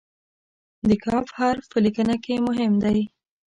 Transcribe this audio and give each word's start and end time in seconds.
د 0.87 0.89
"ک" 1.01 1.03
حرف 1.37 1.65
په 1.73 1.77
لیکنه 1.85 2.15
کې 2.23 2.35
مهم 2.47 2.73
دی. 2.83 2.99